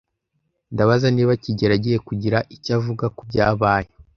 [0.73, 3.89] Ndabaza niba kigeli agiye kugira icyo avuga kubyabaye.